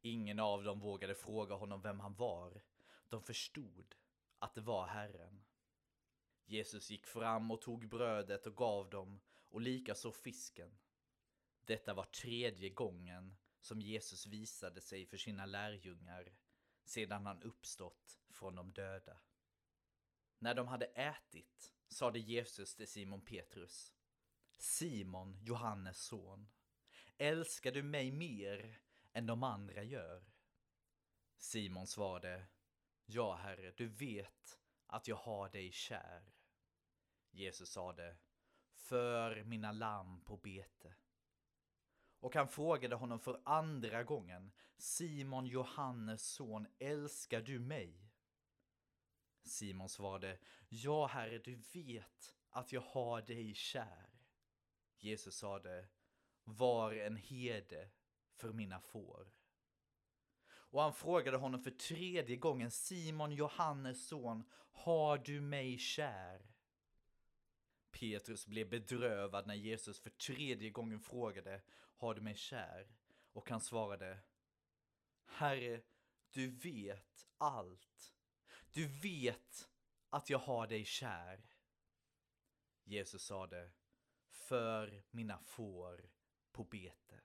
Ingen 0.00 0.38
av 0.38 0.64
dem 0.64 0.80
vågade 0.80 1.14
fråga 1.14 1.54
honom 1.54 1.80
vem 1.80 2.00
han 2.00 2.14
var. 2.14 2.62
De 3.08 3.22
förstod 3.22 3.94
att 4.44 4.54
det 4.54 4.60
var 4.60 4.86
Herren. 4.86 5.44
Jesus 6.44 6.90
gick 6.90 7.06
fram 7.06 7.50
och 7.50 7.62
tog 7.62 7.88
brödet 7.88 8.46
och 8.46 8.56
gav 8.56 8.90
dem 8.90 9.20
och 9.48 9.60
likaså 9.60 10.12
fisken. 10.12 10.78
Detta 11.64 11.94
var 11.94 12.04
tredje 12.04 12.70
gången 12.70 13.36
som 13.60 13.80
Jesus 13.80 14.26
visade 14.26 14.80
sig 14.80 15.06
för 15.06 15.16
sina 15.16 15.46
lärjungar 15.46 16.32
sedan 16.84 17.26
han 17.26 17.42
uppstått 17.42 18.20
från 18.30 18.54
de 18.54 18.72
döda. 18.72 19.18
När 20.38 20.54
de 20.54 20.68
hade 20.68 20.86
ätit 20.86 21.74
sade 21.88 22.18
Jesus 22.18 22.74
till 22.74 22.88
Simon 22.88 23.24
Petrus 23.24 23.94
Simon, 24.58 25.38
Johannes 25.42 25.98
son, 25.98 26.48
älskar 27.16 27.72
du 27.72 27.82
mig 27.82 28.12
mer 28.12 28.80
än 29.12 29.26
de 29.26 29.42
andra 29.42 29.82
gör? 29.82 30.24
Simon 31.38 31.86
svarade 31.86 32.46
Ja, 33.06 33.34
Herre, 33.34 33.72
du 33.76 33.88
vet 33.88 34.60
att 34.86 35.08
jag 35.08 35.16
har 35.16 35.48
dig 35.48 35.72
kär. 35.72 36.32
Jesus 37.30 37.70
sade 37.70 38.16
För 38.72 39.44
mina 39.44 39.72
lamm 39.72 40.20
på 40.20 40.36
bete. 40.36 40.94
Och 42.20 42.34
han 42.34 42.48
frågade 42.48 42.96
honom 42.96 43.20
för 43.20 43.42
andra 43.44 44.04
gången 44.04 44.52
Simon, 44.76 45.46
Johannes 45.46 46.26
son, 46.26 46.66
älskar 46.78 47.40
du 47.40 47.58
mig? 47.58 48.10
Simon 49.42 49.88
svarade 49.88 50.38
Ja, 50.68 51.06
Herre, 51.06 51.38
du 51.38 51.54
vet 51.54 52.36
att 52.50 52.72
jag 52.72 52.80
har 52.80 53.22
dig 53.22 53.54
kär. 53.54 54.10
Jesus 54.98 55.36
sade, 55.36 55.88
var 56.44 56.92
en 56.92 57.16
herde 57.16 57.90
för 58.34 58.52
mina 58.52 58.80
får. 58.80 59.32
Och 60.74 60.82
han 60.82 60.94
frågade 60.94 61.36
honom 61.36 61.60
för 61.60 61.70
tredje 61.70 62.36
gången, 62.36 62.70
Simon 62.70 63.32
Johannes 63.32 64.06
son, 64.06 64.44
har 64.72 65.18
du 65.18 65.40
mig 65.40 65.78
kär? 65.78 66.46
Petrus 67.90 68.46
blev 68.46 68.68
bedrövad 68.68 69.46
när 69.46 69.54
Jesus 69.54 70.00
för 70.00 70.10
tredje 70.10 70.70
gången 70.70 71.00
frågade, 71.00 71.62
har 71.96 72.14
du 72.14 72.20
mig 72.20 72.36
kär? 72.36 72.88
Och 73.32 73.50
han 73.50 73.60
svarade, 73.60 74.18
Herre, 75.26 75.80
du 76.30 76.50
vet 76.50 77.26
allt. 77.38 78.14
Du 78.72 78.86
vet 78.86 79.68
att 80.10 80.30
jag 80.30 80.38
har 80.38 80.66
dig 80.66 80.84
kär. 80.84 81.46
Jesus 82.84 83.22
sade, 83.22 83.70
för 84.30 85.02
mina 85.10 85.38
får 85.38 86.10
på 86.52 86.64
bete. 86.64 87.23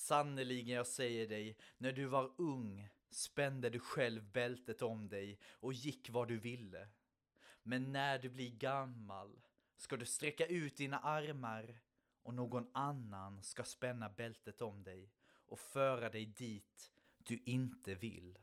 Sannerligen, 0.00 0.76
jag 0.76 0.86
säger 0.86 1.28
dig, 1.28 1.56
när 1.78 1.92
du 1.92 2.04
var 2.04 2.32
ung 2.36 2.88
spände 3.10 3.70
du 3.70 3.78
själv 3.78 4.24
bältet 4.24 4.82
om 4.82 5.08
dig 5.08 5.38
och 5.52 5.72
gick 5.72 6.10
var 6.10 6.26
du 6.26 6.38
ville. 6.38 6.88
Men 7.62 7.92
när 7.92 8.18
du 8.18 8.28
blir 8.28 8.50
gammal 8.50 9.40
ska 9.76 9.96
du 9.96 10.06
sträcka 10.06 10.46
ut 10.46 10.76
dina 10.76 10.98
armar 10.98 11.80
och 12.22 12.34
någon 12.34 12.70
annan 12.74 13.42
ska 13.42 13.64
spänna 13.64 14.08
bältet 14.08 14.62
om 14.62 14.84
dig 14.84 15.12
och 15.46 15.60
föra 15.60 16.10
dig 16.10 16.26
dit 16.26 16.92
du 17.18 17.42
inte 17.44 17.94
vill. 17.94 18.38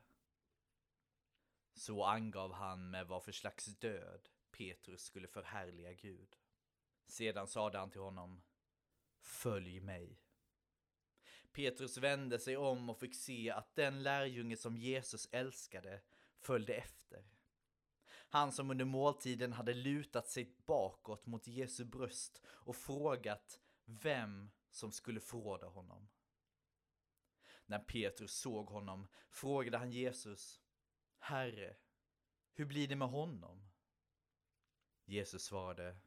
Så 1.73 2.03
angav 2.03 2.53
han 2.53 2.89
med 2.89 3.07
vad 3.07 3.23
för 3.23 3.31
slags 3.31 3.65
död 3.65 4.29
Petrus 4.51 5.01
skulle 5.01 5.27
förhärliga 5.27 5.93
Gud. 5.93 6.37
Sedan 7.05 7.47
sade 7.47 7.77
han 7.77 7.89
till 7.89 8.01
honom 8.01 8.41
Följ 9.19 9.79
mig. 9.79 10.26
Petrus 11.51 11.97
vände 11.97 12.39
sig 12.39 12.57
om 12.57 12.89
och 12.89 12.99
fick 12.99 13.15
se 13.15 13.51
att 13.51 13.75
den 13.75 14.03
lärjunge 14.03 14.57
som 14.57 14.77
Jesus 14.77 15.27
älskade 15.31 16.01
följde 16.39 16.73
efter. 16.73 17.25
Han 18.09 18.51
som 18.51 18.71
under 18.71 18.85
måltiden 18.85 19.53
hade 19.53 19.73
lutat 19.73 20.27
sig 20.27 20.55
bakåt 20.65 21.25
mot 21.25 21.47
Jesu 21.47 21.85
bröst 21.85 22.41
och 22.47 22.75
frågat 22.75 23.59
vem 23.85 24.51
som 24.69 24.91
skulle 24.91 25.19
förråda 25.19 25.67
honom. 25.67 26.09
När 27.65 27.79
Petrus 27.79 28.31
såg 28.31 28.69
honom 28.69 29.07
frågade 29.29 29.77
han 29.77 29.91
Jesus 29.91 30.61
Herre, 31.19 31.75
hur 32.53 32.65
blir 32.65 32.87
det 32.87 32.95
med 32.95 33.09
honom? 33.09 33.69
Jesus 35.05 35.43
svarade 35.43 35.97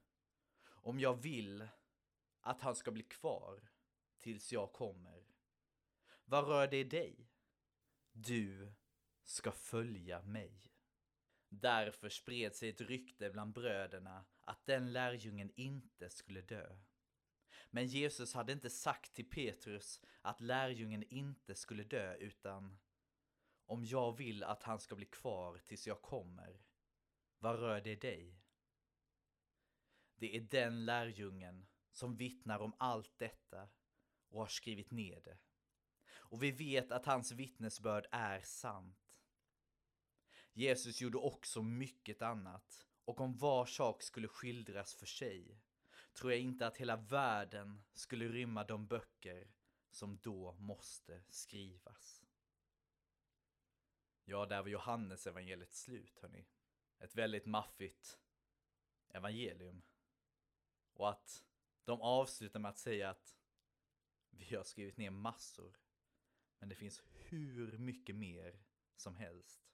om 0.82 1.00
jag 1.00 1.14
vill 1.14 1.68
att 2.40 2.60
han 2.60 2.74
ska 2.74 2.90
bli 2.90 3.02
kvar 3.02 3.70
tills 4.18 4.52
jag 4.52 4.72
kommer. 4.72 5.19
Vad 6.30 6.48
rör 6.48 6.66
det 6.66 6.84
dig? 6.84 7.28
Du 8.12 8.72
ska 9.24 9.52
följa 9.52 10.22
mig. 10.22 10.72
Därför 11.48 12.08
spred 12.08 12.54
sig 12.54 12.68
ett 12.68 12.80
rykte 12.80 13.30
bland 13.30 13.52
bröderna 13.52 14.24
att 14.40 14.66
den 14.66 14.92
lärjungen 14.92 15.50
inte 15.56 16.10
skulle 16.10 16.40
dö. 16.40 16.76
Men 17.70 17.86
Jesus 17.86 18.34
hade 18.34 18.52
inte 18.52 18.70
sagt 18.70 19.14
till 19.14 19.30
Petrus 19.30 20.00
att 20.20 20.40
lärjungen 20.40 21.02
inte 21.02 21.54
skulle 21.54 21.84
dö 21.84 22.14
utan 22.14 22.78
om 23.66 23.84
jag 23.84 24.16
vill 24.16 24.44
att 24.44 24.62
han 24.62 24.80
ska 24.80 24.96
bli 24.96 25.06
kvar 25.06 25.58
tills 25.58 25.86
jag 25.86 26.02
kommer, 26.02 26.62
vad 27.38 27.58
rör 27.58 27.80
det 27.80 27.96
dig? 27.96 28.40
Det 30.16 30.36
är 30.36 30.40
den 30.40 30.84
lärjungen 30.84 31.66
som 31.92 32.16
vittnar 32.16 32.58
om 32.58 32.74
allt 32.78 33.18
detta 33.18 33.68
och 34.28 34.40
har 34.40 34.46
skrivit 34.46 34.90
ner 34.90 35.20
det. 35.20 35.38
Och 36.30 36.42
vi 36.42 36.50
vet 36.50 36.92
att 36.92 37.06
hans 37.06 37.32
vittnesbörd 37.32 38.06
är 38.10 38.40
sant. 38.40 38.96
Jesus 40.52 41.00
gjorde 41.00 41.18
också 41.18 41.62
mycket 41.62 42.22
annat 42.22 42.86
och 43.04 43.20
om 43.20 43.36
var 43.36 43.66
sak 43.66 44.02
skulle 44.02 44.28
skildras 44.28 44.94
för 44.94 45.06
sig 45.06 45.60
tror 46.12 46.32
jag 46.32 46.40
inte 46.40 46.66
att 46.66 46.76
hela 46.76 46.96
världen 46.96 47.82
skulle 47.92 48.28
rymma 48.28 48.64
de 48.64 48.86
böcker 48.86 49.50
som 49.90 50.18
då 50.18 50.52
måste 50.52 51.22
skrivas. 51.28 52.24
Ja, 54.24 54.46
där 54.46 54.62
var 54.62 54.68
Johannes 54.68 55.26
evangeliet 55.26 55.72
slut, 55.72 56.18
hörni. 56.18 56.46
Ett 56.98 57.14
väldigt 57.14 57.46
maffigt 57.46 58.18
evangelium. 59.08 59.82
Och 60.92 61.10
att 61.10 61.44
de 61.84 62.00
avslutar 62.00 62.60
med 62.60 62.68
att 62.68 62.78
säga 62.78 63.10
att 63.10 63.38
vi 64.30 64.56
har 64.56 64.64
skrivit 64.64 64.96
ner 64.96 65.10
massor. 65.10 65.78
Men 66.60 66.68
det 66.68 66.74
finns 66.74 67.02
hur 67.04 67.78
mycket 67.78 68.16
mer 68.16 68.62
som 68.96 69.16
helst. 69.16 69.70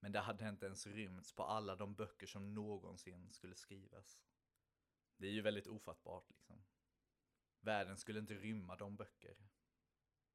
Men 0.00 0.12
det 0.12 0.20
hade 0.20 0.48
inte 0.48 0.66
ens 0.66 0.86
rymts 0.86 1.32
på 1.32 1.42
alla 1.42 1.76
de 1.76 1.94
böcker 1.94 2.26
som 2.26 2.54
någonsin 2.54 3.30
skulle 3.30 3.54
skrivas. 3.54 4.20
Det 5.16 5.26
är 5.26 5.32
ju 5.32 5.40
väldigt 5.40 5.66
ofattbart 5.66 6.30
liksom. 6.30 6.64
Världen 7.60 7.96
skulle 7.96 8.18
inte 8.18 8.34
rymma 8.34 8.76
de 8.76 8.96
böcker. 8.96 9.36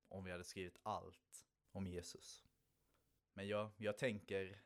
Om 0.07 0.23
vi 0.23 0.31
hade 0.31 0.43
skrivit 0.43 0.79
allt 0.83 1.47
om 1.71 1.87
Jesus. 1.87 2.43
Men 3.33 3.47
ja, 3.47 3.73
jag 3.77 3.97
tänker 3.97 4.63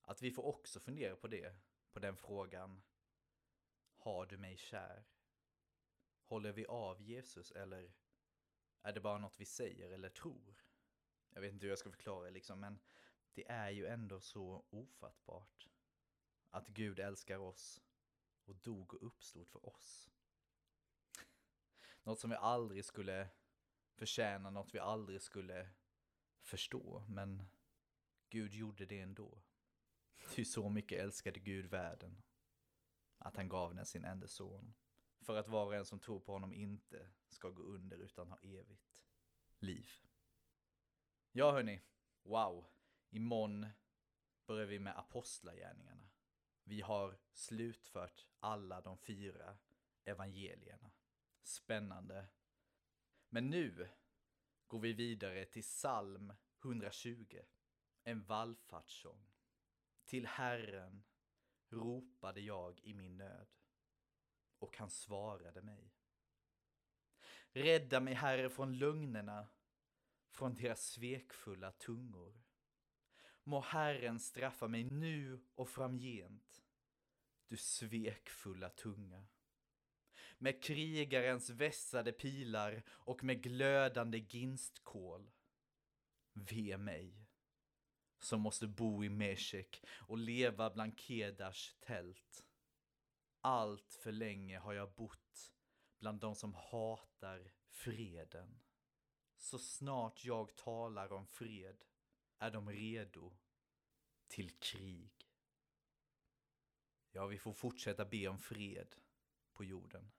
att 0.00 0.22
vi 0.22 0.30
får 0.30 0.42
också 0.42 0.80
fundera 0.80 1.16
på 1.16 1.28
det, 1.28 1.56
på 1.92 1.98
den 1.98 2.16
frågan. 2.16 2.82
Har 3.96 4.26
du 4.26 4.38
mig 4.38 4.56
kär? 4.56 5.04
Håller 6.24 6.52
vi 6.52 6.66
av 6.66 7.02
Jesus 7.02 7.50
eller 7.50 7.92
är 8.84 8.92
det 8.92 9.00
bara 9.00 9.18
något 9.18 9.40
vi 9.40 9.44
säger 9.44 9.90
eller 9.90 10.08
tror? 10.08 10.64
Jag 11.30 11.40
vet 11.40 11.52
inte 11.52 11.66
hur 11.66 11.70
jag 11.70 11.78
ska 11.78 11.90
förklara 11.90 12.24
det 12.24 12.30
liksom, 12.30 12.60
men 12.60 12.78
det 13.34 13.50
är 13.50 13.70
ju 13.70 13.86
ändå 13.86 14.20
så 14.20 14.64
ofattbart. 14.70 15.68
Att 16.50 16.68
Gud 16.68 16.98
älskar 16.98 17.38
oss 17.38 17.80
och 18.44 18.54
dog 18.54 18.94
och 18.94 19.06
uppstod 19.06 19.48
för 19.48 19.66
oss. 19.66 20.10
Något 22.02 22.20
som 22.20 22.30
vi 22.30 22.36
aldrig 22.36 22.84
skulle 22.84 23.28
förtjäna, 23.94 24.50
något 24.50 24.74
vi 24.74 24.78
aldrig 24.78 25.22
skulle 25.22 25.70
förstå, 26.40 27.04
men 27.08 27.42
Gud 28.30 28.54
gjorde 28.54 28.86
det 28.86 29.00
ändå. 29.00 29.42
Ty 30.30 30.44
så 30.44 30.68
mycket 30.68 31.00
älskade 31.00 31.40
Gud 31.40 31.66
världen, 31.66 32.22
att 33.18 33.36
han 33.36 33.48
gav 33.48 33.74
den 33.74 33.86
sin 33.86 34.04
enda 34.04 34.28
son, 34.28 34.74
för 35.24 35.36
att 35.36 35.48
var 35.48 35.66
och 35.66 35.74
en 35.74 35.86
som 35.86 35.98
tror 35.98 36.20
på 36.20 36.32
honom 36.32 36.52
inte 36.52 37.10
ska 37.28 37.50
gå 37.50 37.62
under 37.62 37.96
utan 37.96 38.28
ha 38.28 38.38
evigt 38.42 39.04
liv. 39.58 39.88
Ja 41.32 41.52
hörni, 41.52 41.80
wow, 42.22 42.66
imorgon 43.10 43.66
börjar 44.46 44.66
vi 44.66 44.78
med 44.78 44.98
apostlagärningarna. 44.98 46.08
Vi 46.64 46.80
har 46.80 47.18
slutfört 47.32 48.26
alla 48.40 48.80
de 48.80 48.98
fyra 48.98 49.56
evangelierna. 50.04 50.90
Spännande. 51.42 52.26
Men 53.28 53.50
nu 53.50 53.88
går 54.66 54.80
vi 54.80 54.92
vidare 54.92 55.44
till 55.44 55.62
psalm 55.62 56.32
120, 56.62 57.40
en 58.02 58.24
vallfartssång. 58.24 59.26
Till 60.04 60.26
Herren 60.26 61.04
ropade 61.68 62.40
jag 62.40 62.80
i 62.80 62.94
min 62.94 63.16
nöd 63.16 63.48
och 64.58 64.76
han 64.76 64.90
svarade 64.90 65.62
mig. 65.62 65.94
Rädda 67.52 68.00
mig, 68.00 68.14
Herre, 68.14 68.50
från 68.50 68.78
lögnerna, 68.78 69.48
från 70.30 70.54
deras 70.54 70.86
svekfulla 70.86 71.72
tungor. 71.72 72.42
Må 73.42 73.60
Herren 73.60 74.20
straffa 74.20 74.68
mig 74.68 74.84
nu 74.84 75.44
och 75.54 75.68
framgent, 75.68 76.64
du 77.48 77.56
svekfulla 77.56 78.68
tunga. 78.68 79.26
Med 80.38 80.62
krigarens 80.62 81.50
vässade 81.50 82.12
pilar 82.12 82.82
och 82.88 83.24
med 83.24 83.42
glödande 83.42 84.18
ginstkål. 84.18 85.30
Ve 86.32 86.78
mig, 86.78 87.28
som 88.18 88.40
måste 88.40 88.66
bo 88.66 89.04
i 89.04 89.08
Meshek 89.08 89.84
och 89.88 90.18
leva 90.18 90.70
bland 90.70 90.98
Kedars 90.98 91.74
tält. 91.80 92.44
Allt 93.46 93.94
för 93.94 94.12
länge 94.12 94.58
har 94.58 94.72
jag 94.72 94.92
bott 94.92 95.52
bland 95.98 96.20
de 96.20 96.34
som 96.34 96.54
hatar 96.54 97.52
freden. 97.68 98.60
Så 99.36 99.58
snart 99.58 100.24
jag 100.24 100.56
talar 100.56 101.12
om 101.12 101.26
fred 101.26 101.84
är 102.38 102.50
de 102.50 102.70
redo 102.70 103.36
till 104.28 104.50
krig. 104.58 105.30
Ja, 107.10 107.26
vi 107.26 107.38
får 107.38 107.52
fortsätta 107.52 108.04
be 108.04 108.28
om 108.28 108.38
fred 108.38 108.96
på 109.52 109.64
jorden. 109.64 110.12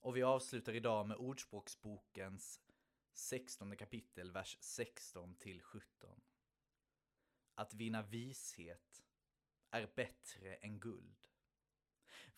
Och 0.00 0.16
vi 0.16 0.22
avslutar 0.22 0.72
idag 0.72 1.06
med 1.06 1.16
Ordspråksbokens 1.16 2.60
16 3.12 3.76
kapitel, 3.76 4.32
vers 4.32 4.58
16 4.60 5.34
till 5.34 5.62
17. 5.62 6.20
Att 7.54 7.74
vinna 7.74 8.02
vishet 8.02 9.04
är 9.70 9.92
bättre 9.96 10.54
än 10.54 10.80
guld. 10.80 11.27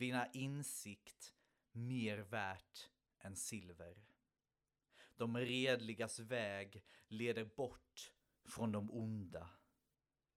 Vinna 0.00 0.26
insikt 0.32 1.34
mer 1.72 2.18
värt 2.18 2.90
än 3.18 3.36
silver. 3.36 4.04
De 5.16 5.36
redligas 5.36 6.18
väg 6.18 6.84
leder 7.08 7.44
bort 7.44 8.12
från 8.44 8.72
de 8.72 8.90
onda. 8.90 9.50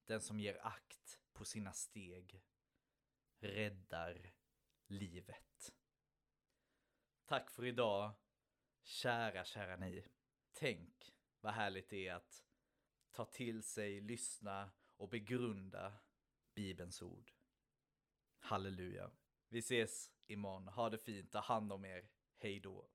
Den 0.05 0.21
som 0.21 0.39
ger 0.39 0.65
akt 0.65 1.19
på 1.33 1.45
sina 1.45 1.73
steg 1.73 2.43
räddar 3.39 4.33
livet. 4.87 5.73
Tack 7.25 7.51
för 7.51 7.65
idag, 7.65 8.13
kära, 8.81 9.45
kära 9.45 9.75
ni. 9.75 10.05
Tänk 10.53 11.13
vad 11.41 11.53
härligt 11.53 11.89
det 11.89 12.07
är 12.07 12.15
att 12.15 12.45
ta 13.11 13.25
till 13.25 13.63
sig, 13.63 14.01
lyssna 14.01 14.71
och 14.97 15.09
begrunda 15.09 15.93
Bibelns 16.53 17.01
ord. 17.01 17.31
Halleluja. 18.39 19.11
Vi 19.53 19.59
ses 19.59 20.09
imorgon. 20.27 20.67
Ha 20.67 20.89
det 20.89 20.97
fint. 20.97 21.31
Ta 21.31 21.39
hand 21.39 21.71
om 21.71 21.85
er. 21.85 22.01
Hej 22.37 22.59
då. 22.59 22.85